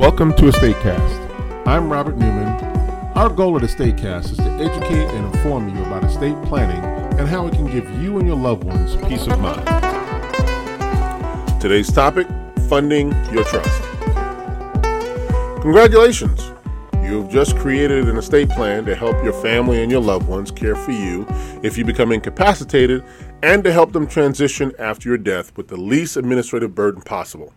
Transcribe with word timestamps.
Welcome 0.00 0.32
to 0.36 0.44
EstateCast. 0.44 1.66
I'm 1.66 1.92
Robert 1.92 2.16
Newman. 2.16 2.48
Our 3.16 3.28
goal 3.28 3.58
at 3.58 3.62
EstateCast 3.62 4.30
is 4.30 4.38
to 4.38 4.50
educate 4.52 5.06
and 5.14 5.34
inform 5.34 5.76
you 5.76 5.84
about 5.84 6.04
estate 6.04 6.42
planning 6.46 6.82
and 7.18 7.28
how 7.28 7.46
it 7.46 7.52
can 7.52 7.66
give 7.66 7.84
you 8.02 8.16
and 8.16 8.26
your 8.26 8.38
loved 8.38 8.64
ones 8.64 8.96
peace 9.06 9.26
of 9.26 9.38
mind. 9.38 9.62
Today's 11.60 11.92
topic 11.92 12.26
funding 12.70 13.12
your 13.30 13.44
trust. 13.44 13.82
Congratulations! 15.60 16.50
You've 17.02 17.28
just 17.28 17.58
created 17.58 18.08
an 18.08 18.16
estate 18.16 18.48
plan 18.48 18.86
to 18.86 18.94
help 18.94 19.22
your 19.22 19.34
family 19.34 19.82
and 19.82 19.92
your 19.92 20.00
loved 20.00 20.26
ones 20.26 20.50
care 20.50 20.76
for 20.76 20.92
you 20.92 21.26
if 21.62 21.76
you 21.76 21.84
become 21.84 22.10
incapacitated 22.10 23.04
and 23.42 23.62
to 23.64 23.70
help 23.70 23.92
them 23.92 24.06
transition 24.06 24.72
after 24.78 25.10
your 25.10 25.18
death 25.18 25.54
with 25.58 25.68
the 25.68 25.76
least 25.76 26.16
administrative 26.16 26.74
burden 26.74 27.02
possible. 27.02 27.52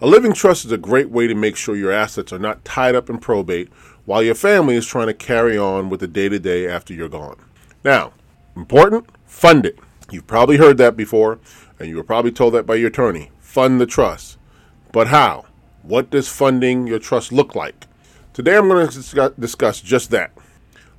A 0.00 0.06
living 0.06 0.32
trust 0.32 0.64
is 0.64 0.72
a 0.72 0.78
great 0.78 1.10
way 1.10 1.26
to 1.26 1.34
make 1.34 1.56
sure 1.56 1.76
your 1.76 1.92
assets 1.92 2.32
are 2.32 2.38
not 2.38 2.64
tied 2.64 2.94
up 2.94 3.10
in 3.10 3.18
probate 3.18 3.68
while 4.04 4.22
your 4.22 4.34
family 4.34 4.74
is 4.74 4.86
trying 4.86 5.08
to 5.08 5.14
carry 5.14 5.58
on 5.58 5.90
with 5.90 6.00
the 6.00 6.06
day 6.06 6.28
to 6.28 6.38
day 6.38 6.66
after 6.68 6.94
you're 6.94 7.08
gone. 7.08 7.36
Now, 7.84 8.12
important, 8.56 9.06
fund 9.26 9.66
it. 9.66 9.78
You've 10.10 10.26
probably 10.26 10.56
heard 10.56 10.78
that 10.78 10.96
before, 10.96 11.38
and 11.78 11.88
you 11.88 11.96
were 11.96 12.04
probably 12.04 12.32
told 12.32 12.54
that 12.54 12.66
by 12.66 12.76
your 12.76 12.88
attorney. 12.88 13.30
Fund 13.38 13.80
the 13.80 13.86
trust. 13.86 14.38
But 14.92 15.08
how? 15.08 15.44
What 15.82 16.10
does 16.10 16.28
funding 16.28 16.86
your 16.86 16.98
trust 16.98 17.32
look 17.32 17.54
like? 17.54 17.86
Today 18.32 18.56
I'm 18.56 18.68
going 18.68 18.88
to 18.88 19.34
discuss 19.38 19.80
just 19.80 20.10
that. 20.10 20.32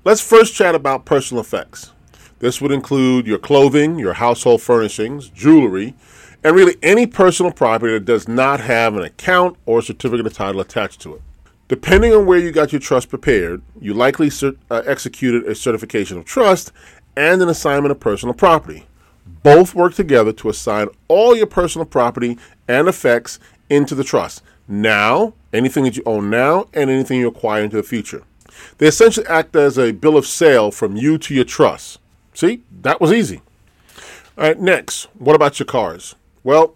Let's 0.04 0.22
first 0.22 0.56
chat 0.56 0.76
about 0.76 1.06
personal 1.06 1.42
effects. 1.42 1.92
This 2.40 2.62
would 2.62 2.72
include 2.72 3.28
your 3.28 3.38
clothing, 3.38 4.00
your 4.00 4.14
household 4.14 4.62
furnishings, 4.62 5.30
jewelry, 5.30 5.96
and 6.44 6.56
really 6.56 6.78
any 6.82 7.06
personal 7.06 7.52
property 7.52 7.94
that 7.94 8.06
does 8.06 8.28
not 8.28 8.60
have 8.60 8.96
an 8.96 9.04
account 9.04 9.58
or 9.66 9.82
certificate 9.82 10.26
of 10.26 10.34
title 10.34 10.62
attached 10.62 11.02
to 11.02 11.16
it. 11.16 11.22
Depending 11.68 12.14
on 12.14 12.26
where 12.26 12.40
you 12.40 12.52
got 12.52 12.72
your 12.72 12.80
trust 12.82 13.10
prepared, 13.10 13.62
you 13.80 13.94
likely 13.94 14.30
cert- 14.30 14.58
uh, 14.72 14.82
executed 14.86 15.46
a 15.46 15.54
certification 15.54 16.18
of 16.18 16.26
trust 16.26 16.72
and 17.16 17.42
an 17.42 17.50
assignment 17.50 17.92
of 17.92 18.00
personal 18.00 18.34
property. 18.34 18.88
Both 19.44 19.76
work 19.76 19.94
together 19.94 20.34
to 20.34 20.50
assign 20.50 20.88
all 21.08 21.36
your 21.36 21.46
personal 21.46 21.86
property 21.86 22.38
and 22.68 22.88
effects 22.88 23.40
into 23.70 23.94
the 23.94 24.04
trust. 24.04 24.42
Now, 24.68 25.34
anything 25.54 25.84
that 25.84 25.96
you 25.96 26.04
own 26.06 26.30
now 26.30 26.68
and 26.74 26.90
anything 26.90 27.20
you 27.20 27.28
acquire 27.28 27.64
into 27.64 27.78
the 27.78 27.84
future. 27.84 28.24
They 28.78 28.88
essentially 28.88 29.28
act 29.28 29.56
as 29.56 29.78
a 29.78 29.92
bill 29.92 30.18
of 30.18 30.26
sale 30.26 30.72
from 30.72 30.96
you 30.96 31.18
to 31.20 31.34
your 31.34 31.46
trust. 31.46 32.00
See, 32.34 32.64
that 32.82 33.00
was 33.00 33.12
easy. 33.12 33.42
All 34.38 34.46
right, 34.46 34.60
next, 34.60 35.08
what 35.18 35.36
about 35.36 35.60
your 35.60 35.66
cars? 35.68 36.16
Well, 36.44 36.76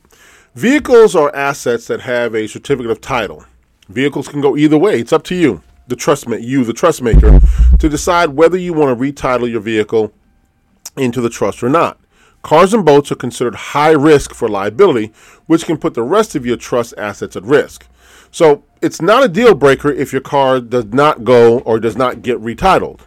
vehicles 0.56 1.16
are 1.16 1.34
assets 1.36 1.88
that 1.88 2.02
have 2.02 2.36
a 2.36 2.48
certificate 2.48 2.92
of 2.92 3.00
title. 3.02 3.46
Vehicles 3.88 4.28
can 4.28 4.42
go 4.42 4.58
either 4.58 4.78
way. 4.78 5.00
It's 5.00 5.14
up 5.14 5.24
to 5.26 5.36
you, 5.36 5.62
the 5.88 5.96
trust 5.96 6.28
ma- 6.28 6.36
you, 6.36 6.64
the 6.64 6.74
trust 6.74 7.02
maker, 7.02 7.40
to 7.80 7.90
decide 7.90 8.30
whether 8.30 8.58
you 8.58 8.74
want 8.74 8.98
to 8.98 9.04
retitle 9.04 9.50
your 9.50 9.62
vehicle 9.62 10.14
into 10.98 11.22
the 11.22 11.30
trust 11.30 11.64
or 11.64 11.70
not. 11.70 12.00
Cars 12.42 12.74
and 12.74 12.84
boats 12.84 13.10
are 13.12 13.16
considered 13.16 13.56
high 13.56 13.92
risk 13.92 14.34
for 14.34 14.50
liability, 14.50 15.14
which 15.46 15.66
can 15.66 15.78
put 15.78 15.94
the 15.94 16.04
rest 16.04 16.36
of 16.36 16.46
your 16.46 16.58
trust 16.58 16.94
assets 16.98 17.38
at 17.38 17.44
risk. 17.44 17.88
So 18.32 18.66
it's 18.82 19.02
not 19.02 19.24
a 19.24 19.30
deal 19.30 19.56
breaker 19.56 19.90
if 19.90 20.12
your 20.12 20.22
car 20.22 20.60
does 20.60 20.86
not 20.86 21.24
go 21.24 21.60
or 21.60 21.80
does 21.80 21.96
not 21.96 22.22
get 22.22 22.38
retitled. 22.42 23.00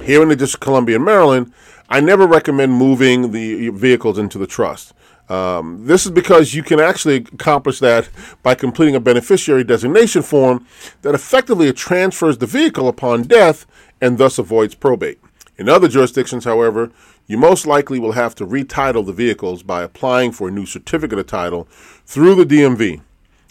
Here 0.00 0.22
in 0.22 0.28
the 0.30 0.36
District 0.36 0.62
of 0.62 0.66
Columbia 0.66 0.98
Maryland, 0.98 1.52
I 1.90 2.00
never 2.00 2.26
recommend 2.26 2.72
moving 2.72 3.32
the 3.32 3.68
vehicles 3.68 4.16
into 4.16 4.38
the 4.38 4.46
trust. 4.46 4.94
Um, 5.30 5.86
this 5.86 6.04
is 6.04 6.10
because 6.10 6.54
you 6.54 6.64
can 6.64 6.80
actually 6.80 7.16
accomplish 7.16 7.78
that 7.78 8.08
by 8.42 8.56
completing 8.56 8.96
a 8.96 9.00
beneficiary 9.00 9.62
designation 9.62 10.22
form 10.22 10.66
that 11.02 11.14
effectively 11.14 11.72
transfers 11.72 12.38
the 12.38 12.46
vehicle 12.46 12.88
upon 12.88 13.22
death 13.22 13.64
and 14.00 14.18
thus 14.18 14.38
avoids 14.38 14.74
probate. 14.74 15.20
In 15.56 15.68
other 15.68 15.86
jurisdictions, 15.86 16.44
however, 16.44 16.90
you 17.28 17.38
most 17.38 17.64
likely 17.64 18.00
will 18.00 18.12
have 18.12 18.34
to 18.36 18.46
retitle 18.46 19.06
the 19.06 19.12
vehicles 19.12 19.62
by 19.62 19.82
applying 19.82 20.32
for 20.32 20.48
a 20.48 20.50
new 20.50 20.66
certificate 20.66 21.18
of 21.18 21.28
title 21.28 21.68
through 22.04 22.34
the 22.34 22.44
DMV. 22.44 23.00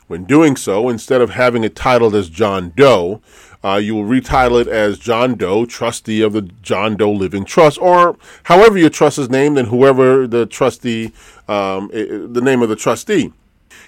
When 0.07 0.25
doing 0.25 0.57
so, 0.57 0.89
instead 0.89 1.22
of 1.22 1.29
having 1.29 1.63
it 1.63 1.75
titled 1.75 2.16
as 2.16 2.29
John 2.29 2.73
Doe, 2.75 3.22
uh, 3.63 3.75
you 3.75 3.95
will 3.95 4.05
retitle 4.05 4.61
it 4.61 4.67
as 4.67 4.97
John 4.97 5.35
Doe, 5.35 5.65
trustee 5.65 6.21
of 6.21 6.33
the 6.33 6.43
John 6.43 6.95
Doe 6.95 7.11
Living 7.11 7.45
Trust, 7.45 7.77
or 7.79 8.17
however 8.43 8.77
your 8.77 8.89
trust 8.89 9.17
is 9.17 9.29
named 9.29 9.57
and 9.57 9.67
whoever 9.67 10.27
the 10.27 10.45
trustee, 10.45 11.11
um, 11.47 11.89
the 11.91 12.41
name 12.41 12.61
of 12.61 12.69
the 12.69 12.75
trustee. 12.75 13.33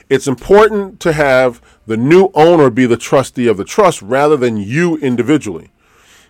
It's 0.09 0.27
important 0.27 0.99
to 1.01 1.13
have 1.13 1.61
the 1.87 1.95
new 1.95 2.31
owner 2.33 2.69
be 2.69 2.85
the 2.85 2.97
trustee 2.97 3.47
of 3.47 3.57
the 3.57 3.63
trust 3.63 4.01
rather 4.01 4.35
than 4.35 4.57
you 4.57 4.97
individually. 4.97 5.71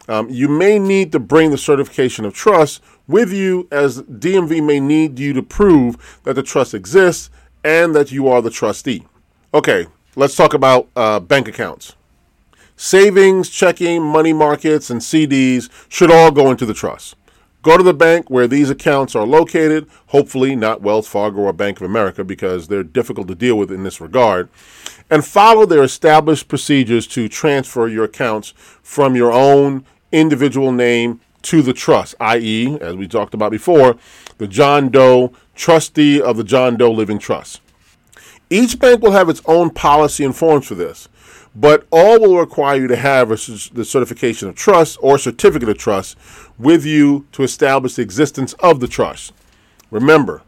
Um, 0.07 0.29
you 0.29 0.47
may 0.47 0.77
need 0.77 1.11
to 1.13 1.19
bring 1.19 1.51
the 1.51 1.57
certification 1.57 2.25
of 2.25 2.33
trust 2.33 2.83
with 3.07 3.31
you, 3.31 3.67
as 3.71 4.01
DMV 4.03 4.63
may 4.63 4.79
need 4.79 5.19
you 5.19 5.33
to 5.33 5.41
prove 5.41 6.21
that 6.23 6.33
the 6.33 6.43
trust 6.43 6.73
exists 6.73 7.29
and 7.63 7.95
that 7.95 8.11
you 8.11 8.27
are 8.27 8.41
the 8.41 8.49
trustee. 8.49 9.05
Okay, 9.53 9.87
let's 10.15 10.35
talk 10.35 10.53
about 10.53 10.87
uh, 10.95 11.19
bank 11.19 11.47
accounts. 11.47 11.95
Savings, 12.83 13.47
checking, 13.47 14.01
money 14.01 14.33
markets, 14.33 14.89
and 14.89 15.01
CDs 15.01 15.69
should 15.87 16.09
all 16.09 16.31
go 16.31 16.49
into 16.49 16.65
the 16.65 16.73
trust. 16.73 17.15
Go 17.61 17.77
to 17.77 17.83
the 17.83 17.93
bank 17.93 18.31
where 18.31 18.47
these 18.47 18.71
accounts 18.71 19.15
are 19.15 19.23
located, 19.23 19.87
hopefully 20.07 20.55
not 20.55 20.81
Wells 20.81 21.07
Fargo 21.07 21.41
or 21.41 21.53
Bank 21.53 21.79
of 21.79 21.85
America 21.85 22.23
because 22.23 22.69
they're 22.69 22.81
difficult 22.81 23.27
to 23.27 23.35
deal 23.35 23.55
with 23.55 23.71
in 23.71 23.83
this 23.83 24.01
regard, 24.01 24.49
and 25.11 25.23
follow 25.23 25.67
their 25.67 25.83
established 25.83 26.47
procedures 26.47 27.05
to 27.09 27.29
transfer 27.29 27.87
your 27.87 28.05
accounts 28.05 28.55
from 28.81 29.15
your 29.15 29.31
own 29.31 29.85
individual 30.11 30.71
name 30.71 31.21
to 31.43 31.61
the 31.61 31.73
trust, 31.73 32.15
i.e., 32.19 32.79
as 32.81 32.95
we 32.95 33.07
talked 33.07 33.35
about 33.35 33.51
before, 33.51 33.95
the 34.39 34.47
John 34.47 34.89
Doe 34.89 35.33
trustee 35.53 36.19
of 36.19 36.35
the 36.35 36.43
John 36.43 36.77
Doe 36.77 36.91
Living 36.91 37.19
Trust. 37.19 37.61
Each 38.49 38.77
bank 38.79 39.03
will 39.03 39.11
have 39.11 39.29
its 39.29 39.43
own 39.45 39.69
policy 39.69 40.25
and 40.25 40.35
forms 40.35 40.65
for 40.65 40.73
this, 40.73 41.07
but 41.55 41.85
all 41.91 42.19
will 42.19 42.37
require 42.37 42.81
you 42.81 42.87
to 42.87 42.95
have 42.95 43.29
the 43.29 43.85
certification 43.85 44.47
of 44.47 44.55
trust 44.55 44.97
or 45.01 45.17
certificate 45.17 45.69
of 45.69 45.77
trust 45.77 46.17
with 46.57 46.85
you 46.85 47.25
to 47.33 47.43
establish 47.43 47.95
the 47.95 48.01
existence 48.01 48.53
of 48.53 48.79
the 48.79 48.87
trust. 48.87 49.33
Remember, 49.89 50.41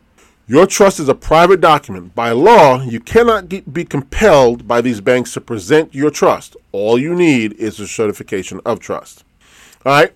your 0.47 0.65
trust 0.65 0.99
is 0.99 1.09
a 1.09 1.15
private 1.15 1.61
document. 1.61 2.15
By 2.15 2.31
law, 2.31 2.81
you 2.81 2.99
cannot 2.99 3.49
get, 3.49 3.73
be 3.73 3.85
compelled 3.85 4.67
by 4.67 4.81
these 4.81 5.01
banks 5.01 5.33
to 5.33 5.41
present 5.41 5.95
your 5.95 6.09
trust. 6.09 6.57
All 6.71 6.99
you 6.99 7.15
need 7.15 7.53
is 7.53 7.79
a 7.79 7.87
certification 7.87 8.59
of 8.65 8.79
trust. 8.79 9.23
All 9.85 9.93
right? 9.93 10.13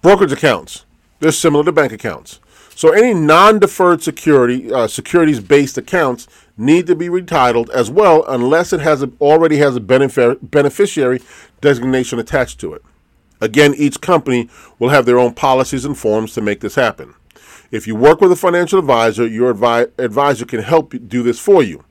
Brokerage 0.00 0.32
accounts. 0.32 0.84
They're 1.20 1.32
similar 1.32 1.64
to 1.64 1.72
bank 1.72 1.92
accounts. 1.92 2.40
So 2.78 2.92
any 2.92 3.12
non-deferred 3.12 4.04
security 4.04 4.72
uh, 4.72 4.86
securities-based 4.86 5.76
accounts 5.76 6.28
need 6.56 6.86
to 6.86 6.94
be 6.94 7.08
retitled 7.08 7.68
as 7.70 7.90
well, 7.90 8.24
unless 8.28 8.72
it 8.72 8.78
has 8.78 9.02
a, 9.02 9.10
already 9.20 9.56
has 9.56 9.74
a 9.74 9.80
beneficiary 9.80 11.20
designation 11.60 12.20
attached 12.20 12.60
to 12.60 12.74
it. 12.74 12.84
Again, 13.40 13.74
each 13.74 14.00
company 14.00 14.48
will 14.78 14.90
have 14.90 15.06
their 15.06 15.18
own 15.18 15.34
policies 15.34 15.84
and 15.84 15.98
forms 15.98 16.34
to 16.34 16.40
make 16.40 16.60
this 16.60 16.76
happen. 16.76 17.14
If 17.72 17.88
you 17.88 17.96
work 17.96 18.20
with 18.20 18.30
a 18.30 18.36
financial 18.36 18.78
advisor, 18.78 19.26
your 19.26 19.52
advi- 19.52 19.90
advisor 19.98 20.44
can 20.44 20.62
help 20.62 20.94
do 21.08 21.24
this 21.24 21.40
for 21.40 21.64
you. 21.64 21.82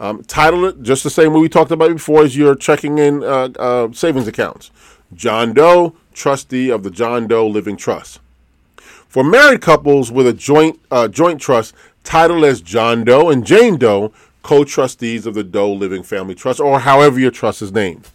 Um, 0.00 0.24
title 0.24 0.64
it 0.64 0.80
just 0.80 1.04
the 1.04 1.10
same 1.10 1.34
way 1.34 1.40
we 1.40 1.50
talked 1.50 1.70
about 1.70 1.92
before 1.92 2.24
as 2.24 2.34
your 2.34 2.54
checking 2.54 2.96
in 2.96 3.22
uh, 3.22 3.50
uh, 3.58 3.92
savings 3.92 4.26
accounts. 4.26 4.70
John 5.12 5.52
Doe, 5.52 5.96
trustee 6.14 6.70
of 6.70 6.82
the 6.82 6.90
John 6.90 7.28
Doe 7.28 7.46
Living 7.46 7.76
Trust. 7.76 8.20
For 9.10 9.24
married 9.24 9.60
couples 9.60 10.12
with 10.12 10.28
a 10.28 10.32
joint 10.32 10.78
uh, 10.88 11.08
joint 11.08 11.40
trust 11.40 11.74
titled 12.04 12.44
as 12.44 12.60
John 12.60 13.02
Doe 13.02 13.28
and 13.28 13.44
Jane 13.44 13.76
Doe, 13.76 14.12
co-trustees 14.44 15.26
of 15.26 15.34
the 15.34 15.42
Doe 15.42 15.72
Living 15.72 16.04
Family 16.04 16.36
Trust, 16.36 16.60
or 16.60 16.78
however 16.78 17.18
your 17.18 17.32
trust 17.32 17.60
is 17.60 17.72
named. 17.72 18.08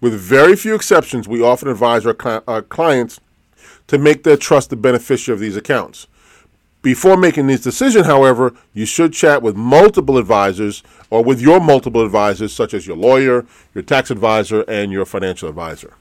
With 0.00 0.18
very 0.18 0.56
few 0.56 0.74
exceptions, 0.74 1.28
we 1.28 1.42
often 1.42 1.68
advise 1.68 2.06
our, 2.06 2.16
cl- 2.18 2.42
our 2.48 2.62
clients 2.62 3.20
to 3.88 3.98
make 3.98 4.22
their 4.22 4.38
trust 4.38 4.70
the 4.70 4.76
beneficiary 4.76 5.34
of 5.34 5.40
these 5.40 5.58
accounts. 5.58 6.06
Before 6.80 7.18
making 7.18 7.46
this 7.46 7.60
decision, 7.60 8.04
however, 8.04 8.54
you 8.72 8.86
should 8.86 9.12
chat 9.12 9.42
with 9.42 9.56
multiple 9.56 10.16
advisors 10.16 10.82
or 11.10 11.22
with 11.22 11.42
your 11.42 11.60
multiple 11.60 12.02
advisors, 12.02 12.54
such 12.54 12.72
as 12.72 12.86
your 12.86 12.96
lawyer, 12.96 13.44
your 13.74 13.82
tax 13.82 14.10
advisor, 14.10 14.62
and 14.62 14.90
your 14.90 15.04
financial 15.04 15.50
advisor. 15.50 15.92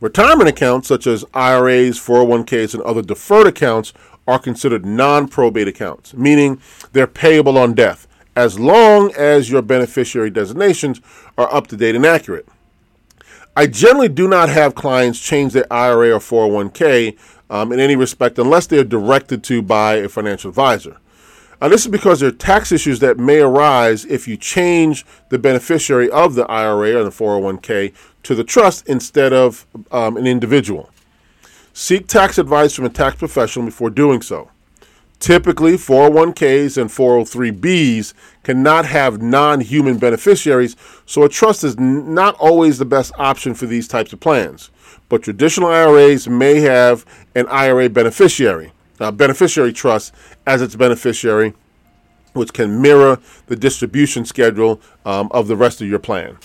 Retirement 0.00 0.48
accounts 0.48 0.88
such 0.88 1.06
as 1.06 1.26
IRAs, 1.34 1.98
401ks, 1.98 2.72
and 2.72 2.82
other 2.84 3.02
deferred 3.02 3.46
accounts 3.46 3.92
are 4.26 4.38
considered 4.38 4.86
non 4.86 5.28
probate 5.28 5.68
accounts, 5.68 6.14
meaning 6.14 6.60
they're 6.92 7.06
payable 7.06 7.58
on 7.58 7.74
death, 7.74 8.08
as 8.34 8.58
long 8.58 9.12
as 9.14 9.50
your 9.50 9.60
beneficiary 9.60 10.30
designations 10.30 11.02
are 11.36 11.52
up 11.52 11.66
to 11.66 11.76
date 11.76 11.94
and 11.94 12.06
accurate. 12.06 12.48
I 13.54 13.66
generally 13.66 14.08
do 14.08 14.26
not 14.26 14.48
have 14.48 14.74
clients 14.74 15.20
change 15.20 15.52
their 15.52 15.70
IRA 15.70 16.12
or 16.12 16.18
401k 16.18 17.18
um, 17.50 17.72
in 17.72 17.80
any 17.80 17.96
respect 17.96 18.38
unless 18.38 18.66
they're 18.66 18.84
directed 18.84 19.44
to 19.44 19.60
by 19.60 19.96
a 19.96 20.08
financial 20.08 20.48
advisor. 20.48 20.96
Uh, 21.60 21.68
this 21.68 21.82
is 21.82 21.90
because 21.90 22.20
there 22.20 22.30
are 22.30 22.32
tax 22.32 22.72
issues 22.72 23.00
that 23.00 23.18
may 23.18 23.40
arise 23.40 24.06
if 24.06 24.26
you 24.26 24.36
change 24.36 25.04
the 25.28 25.38
beneficiary 25.38 26.08
of 26.10 26.34
the 26.34 26.46
IRA 26.46 26.94
or 26.94 27.04
the 27.04 27.10
401k 27.10 27.92
to 28.22 28.34
the 28.34 28.44
trust 28.44 28.86
instead 28.86 29.32
of 29.32 29.66
um, 29.90 30.16
an 30.16 30.26
individual. 30.26 30.90
Seek 31.72 32.06
tax 32.06 32.38
advice 32.38 32.74
from 32.74 32.84
a 32.84 32.90
tax 32.90 33.16
professional 33.16 33.64
before 33.64 33.90
doing 33.90 34.22
so. 34.22 34.50
Typically, 35.20 35.74
401ks 35.74 36.80
and 36.80 36.88
403bs 36.88 38.14
cannot 38.42 38.86
have 38.86 39.20
non 39.20 39.60
human 39.60 39.98
beneficiaries, 39.98 40.76
so 41.04 41.24
a 41.24 41.28
trust 41.28 41.62
is 41.62 41.76
n- 41.76 42.14
not 42.14 42.34
always 42.36 42.78
the 42.78 42.86
best 42.86 43.12
option 43.18 43.52
for 43.52 43.66
these 43.66 43.86
types 43.86 44.14
of 44.14 44.20
plans. 44.20 44.70
But 45.10 45.22
traditional 45.22 45.68
IRAs 45.68 46.26
may 46.26 46.60
have 46.60 47.04
an 47.34 47.46
IRA 47.48 47.90
beneficiary, 47.90 48.72
uh, 48.98 49.10
beneficiary 49.10 49.74
trust 49.74 50.14
as 50.46 50.62
its 50.62 50.74
beneficiary, 50.74 51.52
which 52.32 52.54
can 52.54 52.80
mirror 52.80 53.18
the 53.46 53.56
distribution 53.56 54.24
schedule 54.24 54.80
um, 55.04 55.28
of 55.32 55.48
the 55.48 55.56
rest 55.56 55.82
of 55.82 55.88
your 55.88 55.98
plan. 55.98 56.38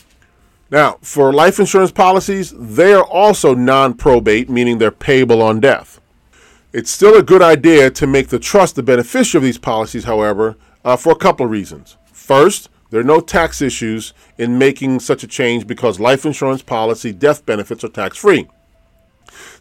Now, 0.76 0.98
for 1.02 1.32
life 1.32 1.58
insurance 1.58 1.94
policies, 1.94 2.54
they 2.58 2.94
are 2.94 3.06
also 3.06 3.56
non 3.56 3.94
probate, 3.94 4.50
meaning 4.50 4.78
they're 4.78 4.92
payable 4.92 5.42
on 5.42 5.62
death. 5.62 6.02
It's 6.74 6.92
still 6.92 7.16
a 7.16 7.24
good 7.24 7.42
idea 7.42 7.90
to 7.92 8.06
make 8.06 8.28
the 8.28 8.40
trust 8.40 8.76
the 8.76 8.84
beneficiary 8.84 9.40
of 9.40 9.46
these 9.46 9.58
policies, 9.58 10.04
however, 10.04 10.58
uh, 10.84 10.98
for 10.98 11.14
a 11.14 11.16
couple 11.16 11.46
of 11.46 11.52
reasons. 11.54 11.96
First, 12.12 12.68
there 12.90 13.00
are 13.00 13.06
no 13.06 13.22
tax 13.22 13.62
issues 13.62 14.14
in 14.38 14.58
making 14.58 15.00
such 15.00 15.24
a 15.24 15.28
change 15.28 15.66
because 15.66 15.98
life 15.98 16.26
insurance 16.26 16.62
policy 16.62 17.14
death 17.14 17.46
benefits 17.46 17.86
are 17.86 17.88
tax 17.88 18.18
free. 18.18 18.50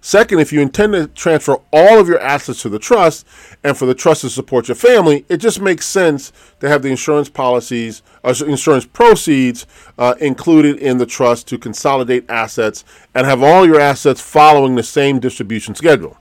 Second, 0.04 0.38
if 0.38 0.52
you 0.52 0.60
intend 0.60 0.92
to 0.92 1.06
transfer 1.06 1.56
all 1.72 1.98
of 1.98 2.08
your 2.08 2.20
assets 2.20 2.60
to 2.60 2.68
the 2.68 2.78
trust 2.78 3.26
and 3.64 3.74
for 3.74 3.86
the 3.86 3.94
trust 3.94 4.20
to 4.20 4.28
support 4.28 4.68
your 4.68 4.74
family, 4.74 5.24
it 5.30 5.38
just 5.38 5.62
makes 5.62 5.86
sense 5.86 6.30
to 6.60 6.68
have 6.68 6.82
the 6.82 6.90
insurance 6.90 7.30
policies, 7.30 8.02
uh, 8.22 8.34
insurance 8.46 8.84
proceeds 8.84 9.64
uh, 9.96 10.14
included 10.20 10.76
in 10.76 10.98
the 10.98 11.06
trust 11.06 11.48
to 11.48 11.56
consolidate 11.56 12.28
assets 12.28 12.84
and 13.14 13.26
have 13.26 13.42
all 13.42 13.64
your 13.64 13.80
assets 13.80 14.20
following 14.20 14.74
the 14.74 14.82
same 14.82 15.20
distribution 15.20 15.74
schedule. 15.74 16.18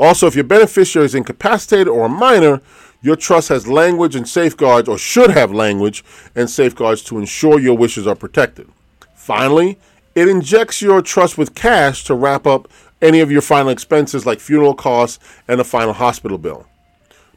Also, 0.00 0.26
if 0.26 0.34
your 0.34 0.42
beneficiary 0.42 1.06
is 1.06 1.14
incapacitated 1.14 1.86
or 1.86 2.06
a 2.06 2.08
minor, 2.08 2.60
your 3.02 3.14
trust 3.14 3.50
has 3.50 3.68
language 3.68 4.16
and 4.16 4.28
safeguards, 4.28 4.88
or 4.88 4.98
should 4.98 5.30
have 5.30 5.52
language 5.52 6.02
and 6.34 6.50
safeguards 6.50 7.04
to 7.04 7.20
ensure 7.20 7.60
your 7.60 7.78
wishes 7.78 8.04
are 8.04 8.16
protected. 8.16 8.68
Finally, 9.14 9.78
it 10.16 10.28
injects 10.28 10.82
your 10.82 11.00
trust 11.00 11.38
with 11.38 11.54
cash 11.54 12.04
to 12.04 12.14
wrap 12.14 12.46
up 12.46 12.68
any 13.02 13.20
of 13.20 13.30
your 13.30 13.42
final 13.42 13.68
expenses 13.68 14.24
like 14.24 14.40
funeral 14.40 14.74
costs 14.74 15.18
and 15.48 15.60
a 15.60 15.64
final 15.64 15.92
hospital 15.92 16.38
bill. 16.38 16.66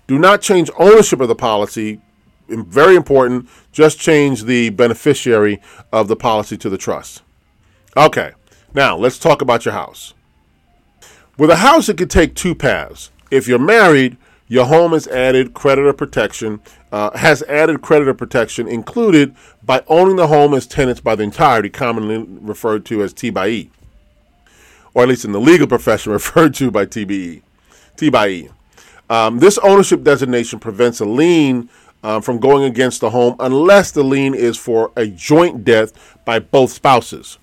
Do 0.08 0.18
not 0.20 0.42
change 0.42 0.70
ownership 0.78 1.20
of 1.20 1.28
the 1.28 1.36
policy. 1.36 2.00
Very 2.48 2.96
important, 2.96 3.50
just 3.72 4.00
change 4.00 4.44
the 4.44 4.70
beneficiary 4.70 5.60
of 5.92 6.08
the 6.08 6.16
policy 6.16 6.56
to 6.58 6.70
the 6.70 6.78
trust. 6.78 7.24
Okay, 7.98 8.34
now 8.74 8.96
let's 8.96 9.18
talk 9.18 9.42
about 9.42 9.66
your 9.66 9.74
house. 9.74 10.14
With 11.38 11.50
a 11.50 11.58
house, 11.58 11.90
it 11.90 11.98
could 11.98 12.12
take 12.12 12.36
two 12.36 12.54
paths. 12.54 13.10
If 13.32 13.48
you're 13.48 13.58
married, 13.58 14.18
your 14.48 14.66
home 14.66 14.94
is 14.94 15.08
added 15.08 15.56
creditor 15.56 15.92
protection, 15.92 16.62
uh, 16.92 17.18
has 17.18 17.42
added 17.44 17.82
creditor 17.82 18.14
protection 18.14 18.68
included 18.68 19.36
by 19.64 19.84
owning 19.88 20.18
the 20.18 20.28
home 20.28 20.54
as 20.54 20.68
tenants 20.68 21.02
by 21.02 21.16
the 21.16 21.24
entirety, 21.24 21.70
commonly 21.70 22.24
referred 22.42 22.86
to 22.86 23.02
as 23.02 23.12
T 23.12 23.32
by 23.32 23.48
E, 23.48 23.72
or 24.96 25.04
at 25.04 25.10
least 25.10 25.26
in 25.26 25.32
the 25.32 25.40
legal 25.40 25.68
profession 25.68 26.12
referred 26.12 26.56
to 26.56 26.72
by 26.72 26.88
TBE, 26.88 27.44
T 27.96 28.10
by 28.10 28.28
E. 28.30 28.50
Um, 29.08 29.38
this 29.38 29.60
ownership 29.60 30.02
designation 30.02 30.58
prevents 30.58 31.00
a 31.00 31.06
lien 31.06 31.70
um, 32.04 32.24
from 32.24 32.40
going 32.40 32.64
against 32.64 33.02
the 33.02 33.12
home 33.12 33.36
unless 33.40 33.92
the 33.92 34.04
lien 34.04 34.34
is 34.34 34.58
for 34.58 34.92
a 34.96 35.06
joint 35.06 35.64
death 35.64 36.18
by 36.26 36.40
both 36.40 36.72
spouses. 36.72 37.38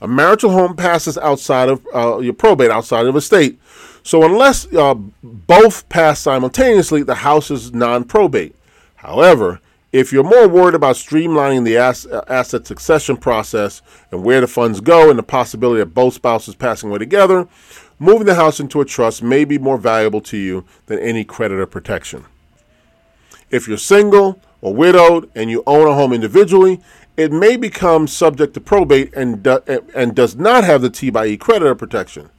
A 0.00 0.08
marital 0.08 0.50
home 0.50 0.74
passes 0.74 1.16
outside 1.18 1.68
of 1.68 1.86
uh, 1.94 2.18
your 2.18 2.32
probate, 2.32 2.70
outside 2.70 3.06
of 3.06 3.14
estate. 3.14 3.60
So 4.02 4.24
unless 4.24 4.66
uh, 4.74 4.94
both 5.22 5.88
pass 5.88 6.20
simultaneously, 6.20 7.02
the 7.04 7.14
house 7.14 7.50
is 7.50 7.72
non-probate. 7.72 8.56
However, 8.96 9.60
if 9.92 10.10
you're 10.10 10.24
more 10.24 10.48
worried 10.48 10.74
about 10.74 10.96
streamlining 10.96 11.64
the 11.64 11.76
ass- 11.76 12.06
uh, 12.06 12.24
asset 12.26 12.66
succession 12.66 13.16
process 13.16 13.82
and 14.10 14.24
where 14.24 14.40
the 14.40 14.46
funds 14.46 14.80
go 14.80 15.10
and 15.10 15.18
the 15.18 15.22
possibility 15.22 15.82
of 15.82 15.94
both 15.94 16.14
spouses 16.14 16.54
passing 16.54 16.88
away 16.88 16.98
together, 16.98 17.46
moving 17.98 18.26
the 18.26 18.34
house 18.34 18.58
into 18.58 18.80
a 18.80 18.84
trust 18.84 19.22
may 19.22 19.44
be 19.44 19.58
more 19.58 19.78
valuable 19.78 20.22
to 20.22 20.38
you 20.38 20.64
than 20.86 20.98
any 20.98 21.24
creditor 21.24 21.66
protection. 21.66 22.24
If 23.50 23.68
you're 23.68 23.76
single 23.76 24.40
or 24.62 24.74
widowed 24.74 25.30
and 25.34 25.50
you 25.50 25.62
own 25.66 25.86
a 25.86 25.94
home 25.94 26.14
individually, 26.14 26.80
it 27.18 27.30
may 27.30 27.58
become 27.58 28.06
subject 28.06 28.54
to 28.54 28.60
probate 28.60 29.12
and, 29.14 29.42
do, 29.42 29.60
and 29.94 30.14
does 30.14 30.34
not 30.36 30.64
have 30.64 30.80
the 30.80 30.88
T 30.88 31.10
by 31.10 31.26
E 31.26 31.36
creditor 31.36 31.74
protection. 31.74 32.30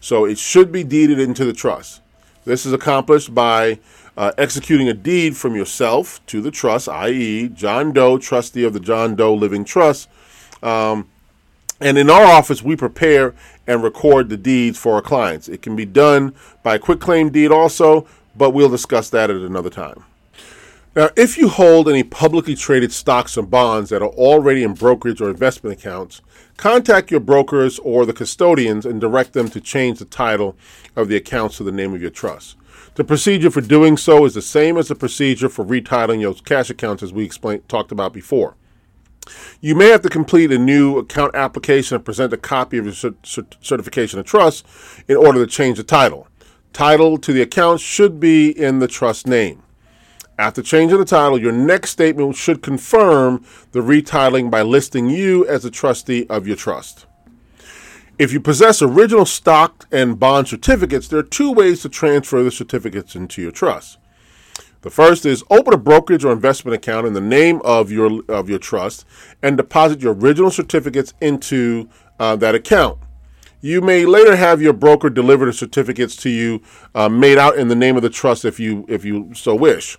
So 0.00 0.26
it 0.26 0.38
should 0.38 0.70
be 0.70 0.84
deeded 0.84 1.18
into 1.18 1.46
the 1.46 1.54
trust. 1.54 2.02
This 2.48 2.64
is 2.64 2.72
accomplished 2.72 3.34
by 3.34 3.78
uh, 4.16 4.32
executing 4.38 4.88
a 4.88 4.94
deed 4.94 5.36
from 5.36 5.54
yourself 5.54 6.24
to 6.28 6.40
the 6.40 6.50
trust, 6.50 6.88
i.e., 6.88 7.50
John 7.50 7.92
Doe, 7.92 8.16
trustee 8.16 8.64
of 8.64 8.72
the 8.72 8.80
John 8.80 9.14
Doe 9.16 9.34
Living 9.34 9.66
Trust. 9.66 10.08
Um, 10.62 11.10
and 11.78 11.98
in 11.98 12.08
our 12.08 12.24
office, 12.24 12.62
we 12.62 12.74
prepare 12.74 13.34
and 13.66 13.82
record 13.82 14.30
the 14.30 14.38
deeds 14.38 14.78
for 14.78 14.94
our 14.94 15.02
clients. 15.02 15.46
It 15.50 15.60
can 15.60 15.76
be 15.76 15.84
done 15.84 16.34
by 16.62 16.76
a 16.76 16.78
quitclaim 16.78 17.28
deed 17.28 17.52
also, 17.52 18.06
but 18.34 18.52
we'll 18.52 18.70
discuss 18.70 19.10
that 19.10 19.28
at 19.28 19.36
another 19.36 19.68
time. 19.68 20.04
Now, 20.98 21.10
if 21.14 21.38
you 21.38 21.48
hold 21.48 21.88
any 21.88 22.02
publicly 22.02 22.56
traded 22.56 22.90
stocks 22.90 23.36
and 23.36 23.48
bonds 23.48 23.90
that 23.90 24.02
are 24.02 24.08
already 24.08 24.64
in 24.64 24.74
brokerage 24.74 25.20
or 25.20 25.30
investment 25.30 25.78
accounts, 25.78 26.22
contact 26.56 27.12
your 27.12 27.20
brokers 27.20 27.78
or 27.78 28.04
the 28.04 28.12
custodians 28.12 28.84
and 28.84 29.00
direct 29.00 29.32
them 29.32 29.48
to 29.50 29.60
change 29.60 30.00
the 30.00 30.04
title 30.06 30.56
of 30.96 31.06
the 31.06 31.14
accounts 31.14 31.58
to 31.58 31.62
the 31.62 31.70
name 31.70 31.94
of 31.94 32.02
your 32.02 32.10
trust. 32.10 32.56
The 32.96 33.04
procedure 33.04 33.52
for 33.52 33.60
doing 33.60 33.96
so 33.96 34.24
is 34.24 34.34
the 34.34 34.42
same 34.42 34.76
as 34.76 34.88
the 34.88 34.96
procedure 34.96 35.48
for 35.48 35.64
retitling 35.64 36.20
your 36.20 36.34
cash 36.34 36.68
accounts 36.68 37.04
as 37.04 37.12
we 37.12 37.22
explained 37.22 37.68
talked 37.68 37.92
about 37.92 38.12
before. 38.12 38.56
You 39.60 39.76
may 39.76 39.90
have 39.90 40.02
to 40.02 40.08
complete 40.08 40.50
a 40.50 40.58
new 40.58 40.98
account 40.98 41.36
application 41.36 41.94
and 41.94 42.04
present 42.04 42.32
a 42.32 42.36
copy 42.36 42.76
of 42.76 42.86
your 42.86 43.14
certification 43.22 44.18
of 44.18 44.26
trust 44.26 44.66
in 45.06 45.16
order 45.16 45.46
to 45.46 45.48
change 45.48 45.76
the 45.76 45.84
title. 45.84 46.26
Title 46.72 47.18
to 47.18 47.32
the 47.32 47.42
account 47.42 47.78
should 47.78 48.18
be 48.18 48.50
in 48.50 48.80
the 48.80 48.88
trust 48.88 49.28
name. 49.28 49.62
After 50.38 50.62
changing 50.62 50.98
the 50.98 51.04
title, 51.04 51.40
your 51.40 51.50
next 51.50 51.90
statement 51.90 52.36
should 52.36 52.62
confirm 52.62 53.44
the 53.72 53.80
retitling 53.80 54.52
by 54.52 54.62
listing 54.62 55.10
you 55.10 55.44
as 55.48 55.64
a 55.64 55.70
trustee 55.70 56.26
of 56.30 56.46
your 56.46 56.54
trust. 56.54 57.06
If 58.20 58.32
you 58.32 58.40
possess 58.40 58.80
original 58.80 59.26
stock 59.26 59.88
and 59.90 60.18
bond 60.18 60.46
certificates, 60.46 61.08
there 61.08 61.18
are 61.18 61.24
two 61.24 61.50
ways 61.50 61.82
to 61.82 61.88
transfer 61.88 62.44
the 62.44 62.52
certificates 62.52 63.16
into 63.16 63.42
your 63.42 63.50
trust. 63.50 63.98
The 64.82 64.90
first 64.90 65.26
is 65.26 65.42
open 65.50 65.74
a 65.74 65.76
brokerage 65.76 66.24
or 66.24 66.32
investment 66.32 66.76
account 66.76 67.08
in 67.08 67.14
the 67.14 67.20
name 67.20 67.60
of 67.64 67.90
your 67.90 68.22
of 68.28 68.48
your 68.48 68.60
trust 68.60 69.04
and 69.42 69.56
deposit 69.56 70.00
your 70.00 70.14
original 70.14 70.52
certificates 70.52 71.14
into 71.20 71.88
uh, 72.20 72.36
that 72.36 72.54
account. 72.54 72.98
You 73.60 73.80
may 73.80 74.06
later 74.06 74.36
have 74.36 74.62
your 74.62 74.72
broker 74.72 75.10
deliver 75.10 75.46
the 75.46 75.52
certificates 75.52 76.14
to 76.18 76.30
you, 76.30 76.62
uh, 76.94 77.08
made 77.08 77.38
out 77.38 77.56
in 77.56 77.66
the 77.66 77.74
name 77.74 77.96
of 77.96 78.02
the 78.02 78.10
trust 78.10 78.44
if 78.44 78.60
you 78.60 78.84
if 78.88 79.04
you 79.04 79.34
so 79.34 79.56
wish. 79.56 79.98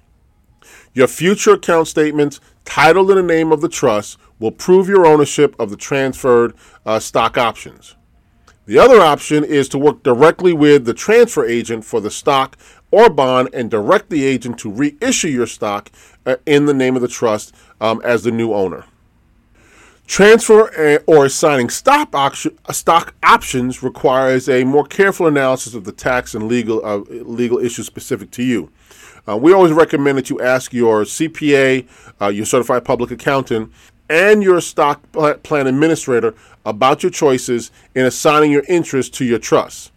Your 1.00 1.08
future 1.08 1.54
account 1.54 1.88
statements, 1.88 2.42
titled 2.66 3.10
in 3.10 3.16
the 3.16 3.24
name 3.24 3.54
of 3.54 3.62
the 3.62 3.70
trust, 3.70 4.18
will 4.38 4.52
prove 4.52 4.90
your 4.90 5.06
ownership 5.06 5.56
of 5.58 5.70
the 5.70 5.78
transferred 5.78 6.54
uh, 6.86 7.00
stock 7.00 7.38
options. 7.38 7.96
The 8.66 8.80
other 8.80 9.00
option 9.00 9.46
is 9.46 9.70
to 9.70 9.78
work 9.78 10.04
directly 10.04 10.52
with 10.52 10.84
the 10.84 10.94
transfer 10.94 11.46
agent 11.46 11.86
for 11.86 12.02
the 12.02 12.12
stock 12.12 12.58
or 12.92 13.10
bond 13.10 13.48
and 13.54 13.72
direct 13.72 14.10
the 14.10 14.26
agent 14.26 14.58
to 14.60 14.70
reissue 14.70 15.30
your 15.30 15.48
stock 15.48 15.90
uh, 16.26 16.36
in 16.46 16.66
the 16.66 16.74
name 16.74 16.98
of 16.98 17.02
the 17.02 17.08
trust 17.08 17.56
um, 17.80 18.02
as 18.04 18.26
the 18.26 18.32
new 18.32 18.54
owner. 18.54 18.84
Transfer 20.06 20.70
uh, 20.78 21.00
or 21.08 21.28
assigning 21.28 21.70
stock, 21.70 22.14
option, 22.14 22.58
uh, 22.66 22.74
stock 22.74 23.16
options 23.24 23.82
requires 23.82 24.50
a 24.50 24.66
more 24.66 24.86
careful 24.86 25.28
analysis 25.28 25.74
of 25.74 25.86
the 25.86 25.94
tax 25.94 26.36
and 26.36 26.50
legal 26.50 26.86
uh, 26.86 26.98
legal 27.24 27.58
issues 27.58 27.86
specific 27.86 28.32
to 28.32 28.44
you. 28.44 28.70
Uh, 29.28 29.38
we 29.38 29.54
always 29.54 29.72
recommend 29.72 30.18
that 30.18 30.30
you 30.30 30.40
ask 30.42 30.74
your 30.74 31.04
CPA, 31.04 31.88
uh, 32.22 32.28
your 32.28 32.46
certified 32.46 32.86
public 32.86 33.12
accountant, 33.12 33.72
and 34.10 34.42
your 34.42 34.60
stock 34.60 35.02
plan 35.12 35.68
administrator 35.68 36.34
about 36.66 37.04
your 37.04 37.12
choices 37.12 37.72
in 37.94 38.06
assigning 38.06 38.52
your 38.52 38.64
interest 38.68 39.14
to 39.16 39.26
your 39.26 39.40
trust. 39.40 39.92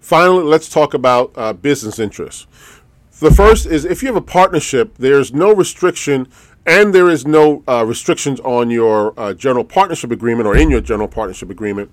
Finally, 0.00 0.44
let's 0.44 0.68
talk 0.68 0.94
about 0.94 1.32
uh, 1.36 1.52
business 1.52 1.98
interests. 1.98 2.46
The 3.20 3.32
first 3.32 3.66
is 3.66 3.84
if 3.84 4.02
you 4.02 4.06
have 4.06 4.16
a 4.16 4.20
partnership, 4.20 4.94
there's 4.96 5.34
no 5.34 5.52
restriction 5.52 6.28
and 6.66 6.94
there 6.94 7.08
is 7.08 7.26
no 7.26 7.64
uh, 7.66 7.84
restrictions 7.84 8.38
on 8.40 8.70
your 8.70 9.18
uh, 9.18 9.34
general 9.34 9.64
partnership 9.64 10.10
agreement 10.10 10.46
or 10.46 10.56
in 10.56 10.70
your 10.70 10.80
general 10.80 11.08
partnership 11.08 11.50
agreement 11.50 11.90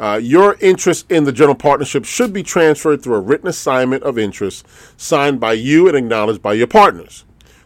Uh, 0.00 0.18
your 0.22 0.56
interest 0.60 1.10
in 1.10 1.24
the 1.24 1.32
general 1.32 1.54
partnership 1.54 2.04
should 2.04 2.32
be 2.32 2.42
transferred 2.42 3.02
through 3.02 3.14
a 3.14 3.20
written 3.20 3.48
assignment 3.48 4.02
of 4.02 4.18
interest 4.18 4.66
signed 4.96 5.38
by 5.38 5.52
you 5.52 5.88
and 5.88 5.96
acknowledged 5.96 6.42
by 6.42 6.52
your 6.52 6.66
partners. 6.66 7.24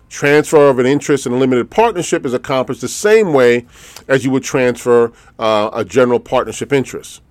Transfer 0.08 0.68
of 0.68 0.78
an 0.78 0.86
interest 0.86 1.26
in 1.26 1.32
a 1.32 1.36
limited 1.36 1.70
partnership 1.70 2.24
is 2.24 2.32
accomplished 2.32 2.80
the 2.80 2.88
same 2.88 3.32
way 3.32 3.66
as 4.06 4.24
you 4.24 4.30
would 4.30 4.44
transfer 4.44 5.12
uh, 5.38 5.70
a 5.72 5.84
general 5.84 6.20
partnership 6.20 6.72
interest. 6.72 7.22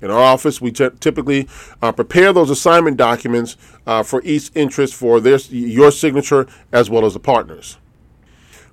In 0.00 0.10
our 0.10 0.20
office, 0.20 0.60
we 0.60 0.70
t- 0.72 0.88
typically 1.00 1.48
uh, 1.82 1.92
prepare 1.92 2.32
those 2.32 2.48
assignment 2.48 2.96
documents 2.96 3.56
uh, 3.86 4.02
for 4.02 4.22
each 4.24 4.50
interest 4.54 4.94
for 4.94 5.20
their, 5.20 5.38
your 5.50 5.90
signature 5.90 6.46
as 6.72 6.88
well 6.88 7.04
as 7.04 7.14
the 7.14 7.20
partners. 7.20 7.78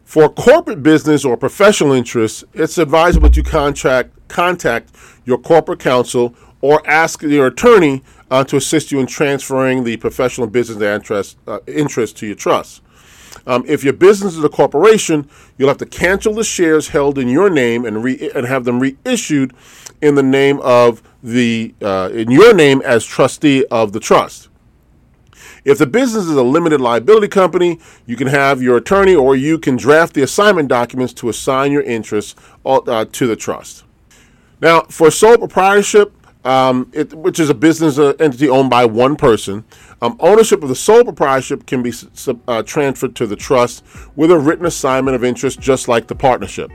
For 0.08 0.30
corporate 0.30 0.84
business 0.84 1.26
or 1.26 1.36
professional 1.36 1.92
interests, 1.92 2.42
it's 2.54 2.78
advisable 2.78 3.30
to 3.30 3.44
contract, 3.44 4.12
contact 4.30 4.96
your 5.26 5.38
corporate 5.38 5.82
counsel 5.82 6.34
or 6.62 6.82
ask 6.88 7.22
your 7.24 7.48
attorney 7.48 8.04
uh, 8.32 8.46
to 8.46 8.56
assist 8.56 8.90
you 8.90 9.02
in 9.02 9.08
transferring 9.08 9.84
the 9.84 9.98
professional 9.98 10.48
business 10.48 10.82
interest, 10.82 11.38
uh, 11.46 11.60
interest 11.68 12.16
to 12.20 12.26
your 12.26 12.38
trust. 12.38 12.82
Um, 13.46 13.66
if 13.68 13.84
your 13.84 13.92
business 13.92 14.38
is 14.38 14.44
a 14.46 14.50
corporation, 14.50 15.30
you'll 15.58 15.68
have 15.68 15.78
to 15.80 15.86
cancel 15.86 16.34
the 16.34 16.46
shares 16.46 16.88
held 16.88 17.18
in 17.18 17.28
your 17.28 17.50
name 17.50 17.84
and 17.84 18.02
re- 18.02 18.32
and 18.34 18.48
have 18.48 18.64
them 18.64 18.80
reissued 18.80 19.54
in 20.02 20.16
the 20.16 20.24
name 20.24 20.62
of 20.62 21.04
the 21.22 21.76
uh, 21.82 22.12
in 22.14 22.32
your 22.32 22.54
name 22.54 22.82
as 22.86 23.04
trustee 23.04 23.66
of 23.66 23.92
the 23.92 24.00
trust. 24.00 24.48
If 25.68 25.80
the 25.80 25.86
business 25.86 26.24
is 26.24 26.38
a 26.38 26.44
limited 26.44 26.80
liability 26.80 27.28
company, 27.28 27.78
you 28.06 28.16
can 28.16 28.28
have 28.28 28.62
your 28.62 28.78
attorney 28.78 29.14
or 29.14 29.36
you 29.36 29.60
can 29.60 29.76
draft 29.76 30.14
the 30.14 30.22
assignment 30.22 30.70
documents 30.70 31.12
to 31.16 31.28
assign 31.28 31.74
your 31.74 31.82
interests 31.82 32.36
uh, 32.66 33.04
to 33.12 33.28
the 33.28 33.36
trust. 33.36 33.84
Now, 34.62 34.84
for 34.84 35.12
sole 35.12 35.38
proprietorship, 35.38 36.14
um, 36.46 36.90
it, 36.94 37.14
which 37.14 37.38
is 37.38 37.50
a 37.50 37.54
business 37.54 38.00
uh, 38.00 38.14
entity 38.18 38.48
owned 38.48 38.70
by 38.70 38.86
one 38.86 39.18
person, 39.18 39.66
um, 40.02 40.16
ownership 40.22 40.64
of 40.64 40.70
the 40.70 40.76
sole 40.76 41.04
proprietorship 41.04 41.66
can 41.66 41.84
be 41.84 41.92
uh, 42.48 42.64
transferred 42.64 43.14
to 43.18 43.28
the 43.28 43.36
trust 43.36 43.84
with 44.16 44.32
a 44.32 44.40
written 44.40 44.68
assignment 44.68 45.16
of 45.16 45.26
interest, 45.26 45.60
just 45.60 45.90
like 45.90 46.08
the 46.08 46.16
partnership. 46.16 46.72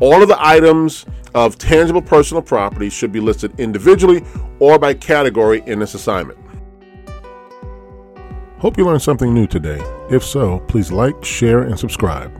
All 0.00 0.20
of 0.20 0.28
the 0.28 0.36
items 0.38 1.06
of 1.34 1.56
tangible 1.56 2.02
personal 2.02 2.42
property 2.42 2.90
should 2.90 3.10
be 3.10 3.20
listed 3.20 3.58
individually 3.58 4.22
or 4.58 4.78
by 4.78 4.92
category 4.92 5.62
in 5.64 5.78
this 5.78 5.94
assignment. 5.94 6.43
Hope 8.58 8.78
you 8.78 8.86
learned 8.86 9.02
something 9.02 9.34
new 9.34 9.46
today. 9.46 9.80
If 10.10 10.24
so, 10.24 10.60
please 10.60 10.90
like, 10.90 11.24
share, 11.24 11.62
and 11.62 11.78
subscribe. 11.78 12.32